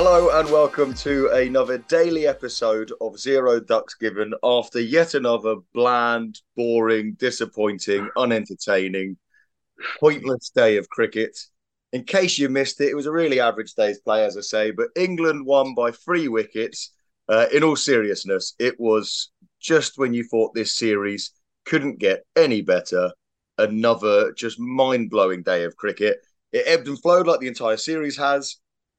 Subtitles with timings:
[0.00, 6.40] Hello and welcome to another daily episode of Zero Ducks Given after yet another bland,
[6.54, 9.16] boring, disappointing, unentertaining,
[9.98, 11.36] pointless day of cricket.
[11.92, 14.70] In case you missed it, it was a really average day's play, as I say,
[14.70, 16.92] but England won by three wickets.
[17.28, 21.32] Uh, in all seriousness, it was just when you thought this series
[21.64, 23.10] couldn't get any better,
[23.58, 26.18] another just mind blowing day of cricket.
[26.52, 28.58] It ebbed and flowed like the entire series has.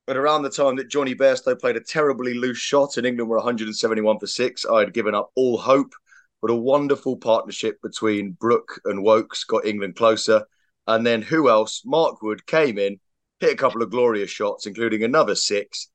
[0.10, 3.38] But around the time that Jonny Bairstow played a terribly loose shot and England were
[3.38, 5.94] 171 for six, I had given up all hope.
[6.42, 10.48] But a wonderful partnership between Brook and Woakes got England closer.
[10.88, 11.84] And then who else?
[11.86, 13.00] Mark Wood came in,
[13.40, 15.92] hit a couple of glorious shots, including another six.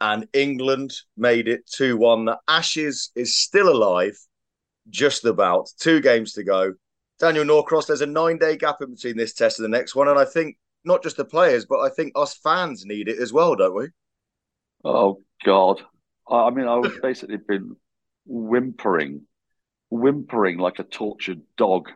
[0.00, 2.24] And England made it 2 1.
[2.24, 4.18] The Ashes is still alive,
[4.88, 5.68] just about.
[5.78, 6.72] Two games to go.
[7.20, 10.08] Daniel Norcross, there's a nine day gap in between this test and the next one.
[10.08, 13.32] And I think not just the players, but I think us fans need it as
[13.32, 13.88] well, don't we?
[14.84, 15.82] Oh God!
[16.30, 17.76] I mean, I've basically been
[18.26, 19.22] whimpering,
[19.90, 21.88] whimpering like a tortured dog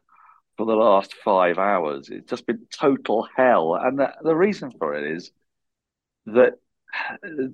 [0.56, 2.08] for the last five hours.
[2.10, 5.30] It's just been total hell, and the, the reason for it is
[6.26, 6.54] that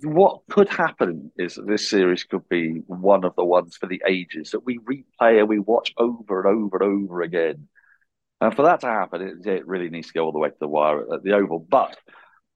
[0.02, 4.02] what could happen is that this series could be one of the ones for the
[4.06, 7.68] ages that we replay and we watch over and over and over again.
[8.40, 10.56] And for that to happen, it, it, really needs to go all the way to
[10.60, 11.58] the wire at the Oval.
[11.58, 11.96] But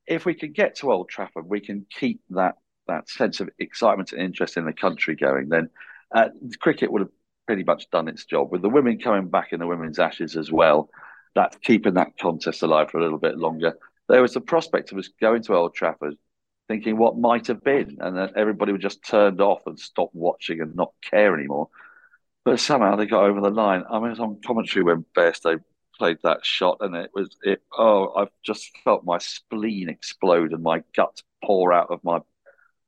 [0.06, 2.54] if we can get to Old Trafford, we can keep that
[2.88, 5.48] that sense of excitement and interest in the country going.
[5.48, 5.71] Then
[6.15, 6.28] uh,
[6.60, 7.10] cricket would have
[7.47, 10.50] pretty much done its job with the women coming back in the women's Ashes as
[10.50, 10.91] well.
[11.34, 13.75] That's keeping that contest alive for a little bit longer.
[14.09, 16.15] There was the prospect of us going to Old Trafford,
[16.69, 20.60] thinking what might have been, and then everybody would just turned off and stop watching
[20.60, 21.69] and not care anymore.
[22.44, 23.84] But somehow they got over the line.
[23.88, 25.60] I was on commentary when Bairstow
[25.98, 27.62] played that shot, and it was it.
[27.76, 32.20] Oh, I've just felt my spleen explode and my guts pour out of my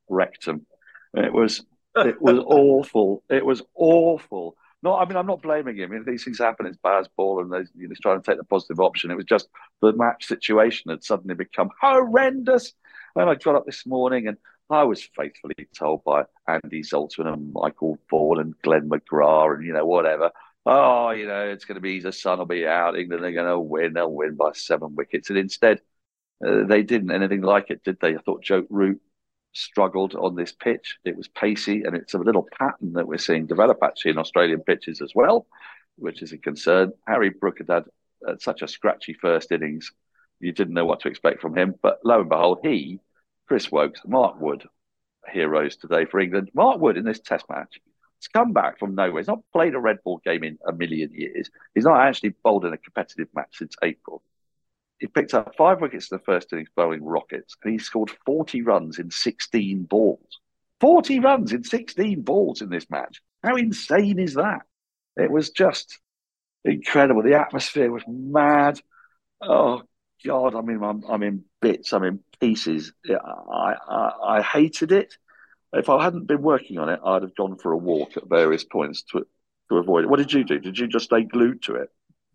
[0.09, 0.67] rectum.
[1.15, 1.65] It was
[1.97, 3.23] it was awful.
[3.29, 4.57] It was awful.
[4.83, 5.93] No, I mean I'm not blaming him.
[5.93, 8.81] If these things happen, it's Bazball, and he's, you know, trying to take the positive
[8.81, 9.11] option.
[9.11, 9.49] It was just
[9.81, 12.73] the match situation had suddenly become horrendous.
[13.17, 14.37] And I got up this morning and
[14.71, 19.73] I was faithfully told by Andy Zaltzman and Michael Vaughan and Glenn McGrath and you
[19.73, 20.31] know whatever
[20.67, 22.97] oh, you know, it's going to be the sun will be out.
[22.97, 23.93] England are going to win.
[23.93, 25.31] They'll win by seven wickets.
[25.31, 25.81] And instead,
[26.47, 28.15] uh, they didn't anything like it, did they?
[28.15, 29.01] I thought Joe Root
[29.53, 30.99] struggled on this pitch.
[31.05, 34.61] It was pacey, and it's a little pattern that we're seeing develop actually in Australian
[34.61, 35.47] pitches as well,
[35.97, 36.93] which is a concern.
[37.07, 37.85] Harry Brook had had
[38.27, 39.93] uh, such a scratchy first innings.
[40.41, 41.75] You didn't know what to expect from him.
[41.81, 43.01] But lo and behold, he,
[43.47, 44.67] Chris Woakes, Mark Wood,
[45.31, 46.51] heroes today for England.
[46.55, 47.79] Mark Wood in this test match
[48.29, 49.21] come back from nowhere.
[49.21, 51.51] He's not played a red ball game in a million years.
[51.75, 54.23] He's not actually bowled in a competitive match since April.
[54.99, 58.63] He picked up five wickets in the first innings bowling rockets, and he scored 40
[58.63, 60.41] runs in 16 balls.
[60.81, 63.21] 40 runs in 16 balls in this match.
[63.43, 64.63] How insane is that?
[65.17, 65.99] It was just
[66.65, 67.23] incredible.
[67.23, 68.81] The atmosphere was mad.
[69.41, 69.83] Oh
[70.25, 71.93] God, I mean, I'm, I'm in bits.
[71.93, 72.93] I'm in pieces.
[73.09, 75.17] I, I, I hated it.
[75.75, 78.65] If I hadn't been working on it, I'd have gone for a walk at various
[78.65, 79.27] points to
[79.71, 80.11] to avoid it.
[80.11, 80.59] What did you do?
[80.59, 81.89] Did you just stay glued to it?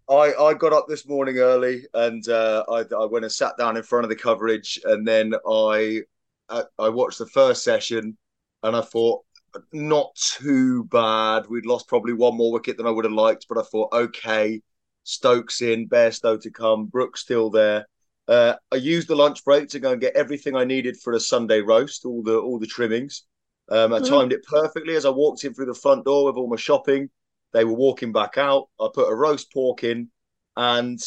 [0.09, 3.77] I, I got up this morning early and uh, I, I went and sat down
[3.77, 6.01] in front of the coverage and then I
[6.49, 8.17] I, I watched the first session
[8.63, 9.23] and I thought
[9.71, 11.45] not too bad.
[11.47, 14.61] We'd lost probably one more wicket than I would have liked, but I thought okay,
[15.03, 17.87] Stokes in, Bairstow to come, Brook's still there.
[18.29, 21.19] Uh, I used the lunch break to go and get everything I needed for a
[21.19, 23.23] Sunday roast, all the all the trimmings.
[23.69, 24.13] Um, I mm-hmm.
[24.13, 27.09] timed it perfectly as I walked in through the front door with all my shopping.
[27.53, 28.69] They were walking back out.
[28.79, 30.11] I put a roast pork in,
[30.55, 30.99] and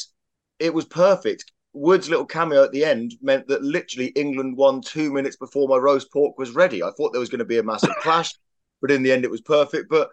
[0.59, 1.53] it was perfect.
[1.73, 5.77] Wood's little cameo at the end meant that literally England won two minutes before my
[5.77, 6.83] roast pork was ready.
[6.83, 8.33] I thought there was going to be a massive clash,
[8.81, 9.89] but in the end it was perfect.
[9.89, 10.11] But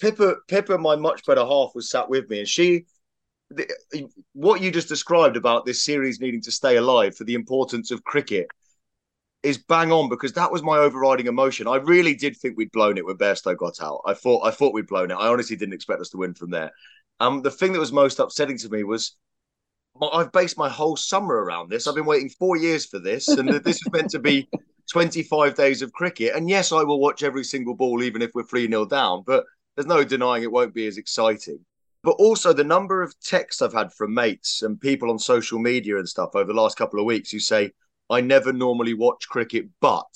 [0.00, 2.86] Pippa, Pippa, my much better half, was sat with me, and she
[3.50, 3.68] the,
[4.34, 8.04] what you just described about this series needing to stay alive for the importance of
[8.04, 8.48] cricket
[9.42, 11.68] is bang on because that was my overriding emotion.
[11.68, 14.02] I really did think we'd blown it when Bairstow got out.
[14.04, 15.14] I thought I thought we'd blown it.
[15.14, 16.72] I honestly didn't expect us to win from there.
[17.20, 19.16] Um, the thing that was most upsetting to me was
[20.00, 21.86] I've based my whole summer around this.
[21.86, 24.48] I've been waiting four years for this, and this is meant to be
[24.90, 26.34] 25 days of cricket.
[26.34, 29.44] And yes, I will watch every single ball, even if we're 3 0 down, but
[29.74, 31.60] there's no denying it won't be as exciting
[32.08, 35.98] but also the number of texts I've had from mates and people on social media
[35.98, 37.70] and stuff over the last couple of weeks who say,
[38.08, 40.06] I never normally watch cricket, but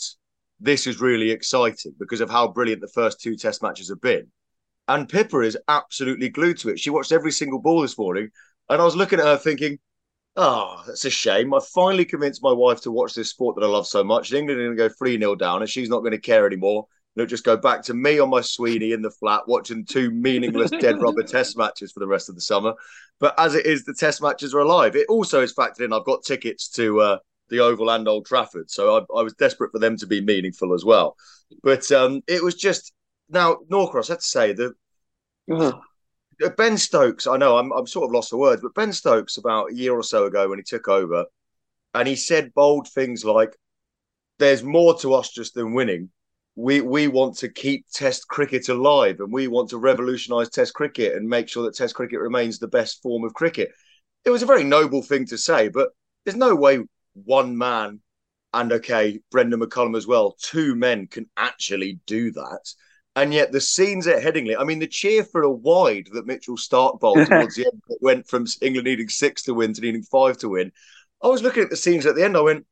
[0.58, 4.28] this is really exciting because of how brilliant the first two test matches have been.
[4.88, 6.80] And Pippa is absolutely glued to it.
[6.80, 8.30] She watched every single ball this morning.
[8.70, 9.78] And I was looking at her thinking,
[10.34, 11.52] oh, that's a shame.
[11.52, 14.32] I finally convinced my wife to watch this sport that I love so much.
[14.32, 16.86] England are going to go 3 0 down and she's not going to care anymore
[17.16, 20.70] it'll just go back to me on my Sweeney in the flat watching two meaningless
[20.70, 22.74] dead rubber test matches for the rest of the summer.
[23.20, 24.96] But as it is, the test matches are alive.
[24.96, 25.92] It also is factored in.
[25.92, 27.18] I've got tickets to uh,
[27.48, 30.72] the Oval and Old Trafford, so I, I, was desperate for them to be meaningful
[30.72, 31.16] as well.
[31.62, 32.92] But um, it was just
[33.28, 34.08] now Norcross.
[34.08, 34.72] I have to say that.
[35.50, 35.72] Uh,
[36.56, 39.70] ben Stokes, I know I'm, I'm sort of lost for words, but Ben Stokes about
[39.70, 41.26] a year or so ago when he took over,
[41.94, 43.54] and he said bold things like,
[44.38, 46.10] "There's more to us just than winning."
[46.54, 51.14] We we want to keep Test cricket alive, and we want to revolutionise Test cricket
[51.16, 53.70] and make sure that Test cricket remains the best form of cricket.
[54.24, 55.90] It was a very noble thing to say, but
[56.24, 56.80] there's no way
[57.14, 58.00] one man
[58.54, 62.74] and okay, Brendon McCullum as well, two men can actually do that.
[63.14, 66.56] And yet the scenes at Headingley, I mean, the cheer for a wide that Mitchell
[66.56, 70.38] Starc bowled towards the end went from England needing six to win to needing five
[70.38, 70.72] to win.
[71.22, 72.66] I was looking at the scenes at the end, I went,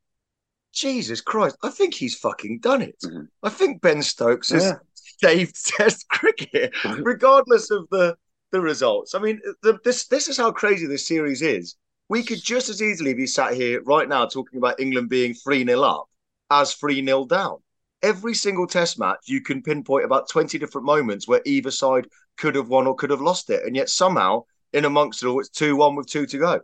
[0.73, 2.97] Jesus Christ, I think he's fucking done it.
[3.03, 3.23] Mm-hmm.
[3.43, 4.77] I think Ben Stokes has yeah.
[5.19, 7.03] saved Test cricket, mm-hmm.
[7.03, 8.15] regardless of the
[8.51, 9.15] the results.
[9.15, 11.75] I mean, the, this this is how crazy this series is.
[12.09, 15.65] We could just as easily be sat here right now talking about England being 3
[15.65, 16.09] 0 up
[16.49, 17.57] as 3 0 down.
[18.03, 22.07] Every single test match, you can pinpoint about 20 different moments where either side
[22.37, 23.63] could have won or could have lost it.
[23.63, 24.43] And yet somehow,
[24.73, 26.61] in amongst it all, it's 2 1 with two to go.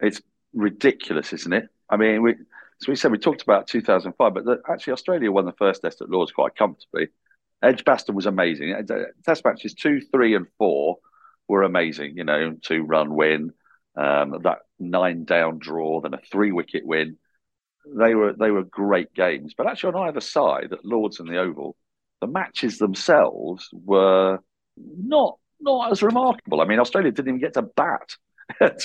[0.00, 0.20] It's
[0.52, 1.68] ridiculous, isn't it?
[1.88, 2.34] I mean, we,
[2.80, 6.00] so we said we talked about 2005, but the, actually Australia won the first test
[6.00, 7.08] at Lords quite comfortably.
[7.62, 8.74] Edgbaston was amazing.
[9.24, 10.98] Test matches two, three, and four
[11.48, 12.16] were amazing.
[12.16, 13.52] You know, two run win,
[13.96, 17.16] um, that nine down draw, then a three wicket win.
[17.86, 19.54] They were they were great games.
[19.56, 21.76] But actually, on either side, at Lords and the Oval,
[22.20, 24.40] the matches themselves were
[24.76, 26.60] not not as remarkable.
[26.60, 28.16] I mean, Australia didn't even get to bat
[28.60, 28.82] at,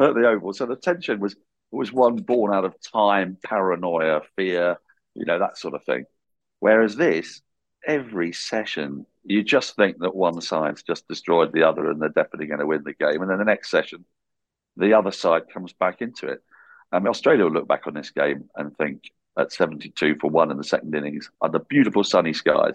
[0.00, 1.36] at the Oval, so the tension was
[1.70, 4.78] was one born out of time, paranoia, fear,
[5.14, 6.04] you know, that sort of thing.
[6.60, 7.42] Whereas this,
[7.86, 12.46] every session, you just think that one side's just destroyed the other and they're definitely
[12.46, 13.20] going to win the game.
[13.20, 14.04] And then the next session,
[14.76, 16.42] the other side comes back into it.
[16.90, 20.50] I mean, Australia will look back on this game and think at 72 for one
[20.50, 22.74] in the second innings under beautiful sunny skies,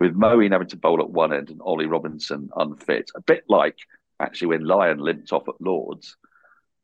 [0.00, 3.10] with Moeen having to bowl at one end and Ollie Robinson unfit.
[3.16, 3.76] A bit like
[4.20, 6.16] actually when Lyon limped off at Lords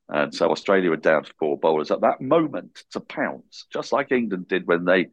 [0.08, 4.12] and so Australia were down to four bowlers at that moment to pounce, just like
[4.12, 5.06] England did when they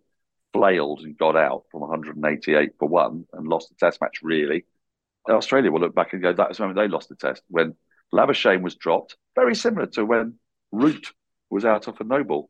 [0.54, 4.66] flailed and got out from 188 for one and lost the test match, really.
[5.30, 7.76] Australia will look back and go, that was when they lost the test, when
[8.14, 10.36] Labuschagne was dropped, very similar to when
[10.72, 11.14] Root
[11.50, 12.50] was out off a no ball.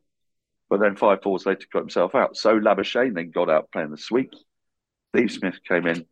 [0.68, 2.36] But then five fours later got himself out.
[2.36, 4.32] So Labuschagne then got out playing the sweep.
[5.14, 6.06] Steve Smith came in,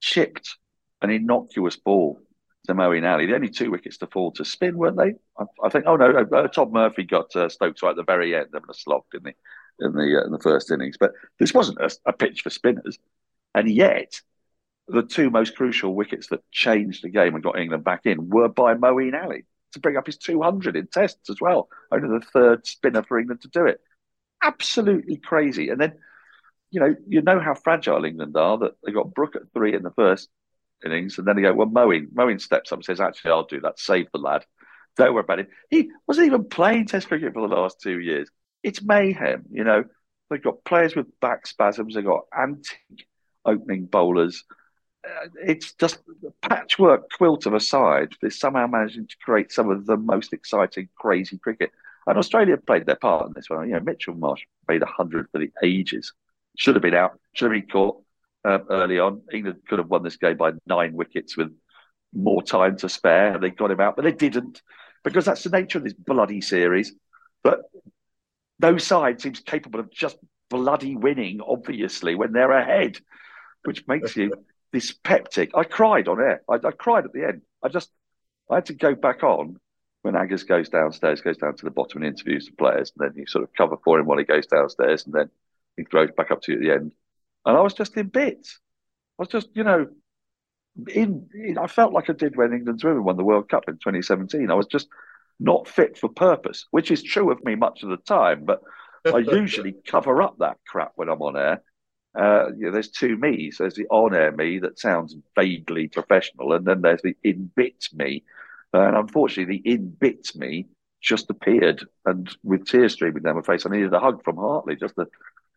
[0.00, 0.56] chipped
[1.00, 2.20] an innocuous ball
[2.66, 3.26] to Moeen Ali.
[3.26, 5.14] The only two wickets to fall to spin, weren't they?
[5.38, 5.84] I, I think.
[5.86, 8.74] Oh no, uh, Todd Murphy got uh, Stokes right at the very end, having a
[8.74, 10.96] slog, didn't he, in the uh, in the first innings?
[10.98, 12.98] But this wasn't a, a, pitch for spinners,
[13.54, 14.20] and yet
[14.88, 18.48] the two most crucial wickets that changed the game and got England back in were
[18.48, 21.68] by Moeen Ali to bring up his 200 in tests as well.
[21.90, 23.80] Only the third spinner for England to do it.
[24.42, 25.70] Absolutely crazy.
[25.70, 25.94] And then
[26.70, 28.58] you know, you know how fragile England are.
[28.58, 30.28] That they got Brook at three in the first
[30.84, 33.60] innings, and then they go, well, Moeen, Moeen steps up and says, actually, I'll do
[33.60, 33.78] that.
[33.78, 34.44] Save the lad.
[34.96, 35.48] Don't worry about it.
[35.70, 38.28] He wasn't even playing Test cricket for the last two years.
[38.62, 39.84] It's mayhem, you know.
[40.30, 41.94] They've got players with back spasms.
[41.94, 43.06] They've got antique
[43.44, 44.44] opening bowlers.
[45.06, 48.12] Uh, it's just a patchwork quilt of a side.
[48.20, 51.70] They're somehow managing to create some of the most exciting, crazy cricket.
[52.06, 53.68] And Australia played their part in this one.
[53.68, 56.12] You know, Mitchell Marsh made 100 for the ages.
[56.56, 58.02] Should have been out, should have been caught
[58.44, 59.22] uh, early on.
[59.32, 61.52] England could have won this game by nine wickets with
[62.12, 63.34] more time to spare.
[63.34, 64.62] and They got him out, but they didn't
[65.04, 66.94] because that's the nature of this bloody series.
[67.42, 67.62] But
[68.60, 70.16] no side seems capable of just
[70.48, 72.98] bloody winning, obviously, when they're ahead,
[73.64, 74.32] which makes you
[74.72, 75.50] dyspeptic.
[75.54, 76.42] I cried on air.
[76.48, 77.42] I, I, cried at the end.
[77.62, 77.90] I just,
[78.50, 79.58] I had to go back on
[80.02, 83.18] when Aggers goes downstairs, goes down to the bottom and interviews the players, and then
[83.18, 85.30] you sort of cover for him while he goes downstairs, and then
[85.76, 86.92] he throws back up to you at the end.
[87.44, 88.60] And I was just in bits.
[89.18, 89.86] I was just, you know,
[90.88, 93.74] in, in, I felt like I did when England's women won the World Cup in
[93.74, 94.50] 2017.
[94.50, 94.88] I was just
[95.38, 98.62] not fit for purpose, which is true of me much of the time, but
[99.06, 101.62] I usually cover up that crap when I'm on air.
[102.14, 103.56] Uh, you know, there's two me's.
[103.58, 108.24] There's the on-air me that sounds vaguely professional, and then there's the in-bit me.
[108.74, 110.66] And unfortunately, the in-bit me
[111.00, 114.76] just appeared, and with tears streaming down my face, I needed a hug from Hartley
[114.76, 115.06] just to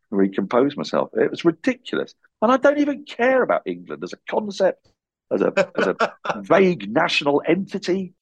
[0.10, 1.10] recompose myself.
[1.14, 4.88] It was ridiculous, and I don't even care about England as a concept,
[5.32, 8.14] as a as a vague national entity.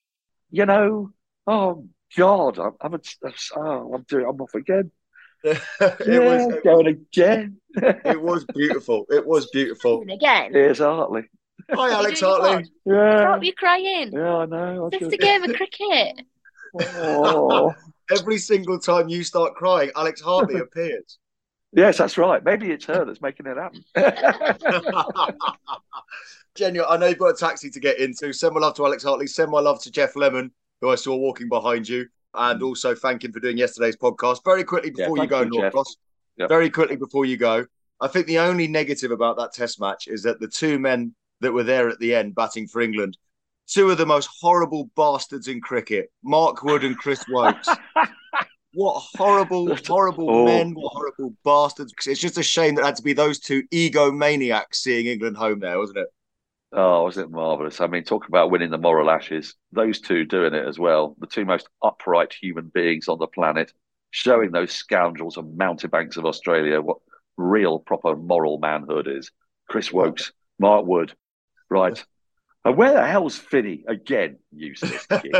[0.52, 1.12] You know,
[1.48, 3.00] oh God, I'm I'm, a,
[3.56, 4.92] oh, I'm doing I'm off again.
[5.44, 7.58] it yeah, was it going again.
[7.76, 9.06] it was beautiful.
[9.10, 10.04] It was beautiful.
[10.10, 10.54] Again.
[10.54, 11.24] Here's Hartley.
[11.70, 12.72] Hi, Alex doing Hartley.
[12.86, 14.12] Yeah, Stop you crying.
[14.14, 14.90] yeah, I know.
[14.92, 16.26] It's should- a game of cricket.
[16.80, 17.74] Oh.
[18.12, 21.18] Every single time you start crying, Alex Hartley appears.
[21.76, 22.44] Yes, that's right.
[22.44, 23.84] Maybe it's her that's making it happen.
[26.56, 28.32] Genuine, I know you've got a taxi to get into.
[28.32, 29.26] Send my love to Alex Hartley.
[29.26, 30.52] Send my love to Geoff Lemon,
[30.82, 32.08] who I saw walking behind you.
[32.36, 32.66] And mm.
[32.66, 34.44] also thank him for doing yesterday's podcast.
[34.46, 35.74] Very quickly Yeah, before you go, you, Jeff.
[35.74, 35.96] Norcross.
[36.38, 36.50] Yep.
[36.50, 37.66] Very quickly before you go.
[38.02, 41.54] I think the only negative about that test match is that the two men that
[41.54, 43.18] were there at the end batting for England,
[43.68, 47.68] two of the most horrible bastards in cricket, Mark Wood and Chris Woakes.
[48.74, 50.46] What horrible, horrible Oh.
[50.46, 51.94] men, what horrible bastards.
[52.06, 55.60] It's just a shame that it had to be those two egomaniacs seeing England home
[55.60, 56.08] there, wasn't it?
[56.72, 57.82] Oh, was it marvelous?
[57.82, 59.54] I mean, talk about winning the moral ashes.
[59.72, 61.16] Those two doing it as well.
[61.20, 63.72] The two most upright human beings on the planet,
[64.10, 66.98] showing those scoundrels and mountebanks of Australia what
[67.38, 69.32] real, proper moral manhood is.
[69.70, 71.14] Chris Woakes, Mark Wood,
[71.70, 72.04] right?
[72.66, 74.38] And where the hell's Finney again?
[74.54, 75.36] Useless kid.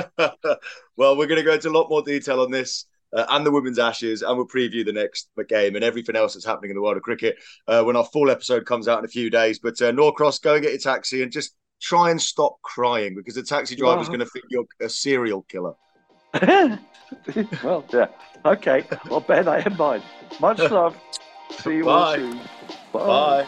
[0.98, 2.84] well, we're going to go into a lot more detail on this
[3.16, 6.46] uh, and the women's ashes, and we'll preview the next game and everything else that's
[6.46, 9.10] happening in the world of cricket uh, when our full episode comes out in a
[9.10, 9.60] few days.
[9.60, 13.36] But uh, Norcross, go and get your taxi and just try and stop crying because
[13.36, 14.16] the taxi driver's Wow.
[14.16, 15.74] going to think you're a serial killer.
[17.64, 18.08] well, yeah.
[18.46, 18.84] Okay.
[19.10, 20.04] Well, bear that in mind.
[20.40, 20.98] Much love.
[21.52, 22.16] See you all Bye.
[22.18, 22.40] soon.
[22.92, 23.48] Bye.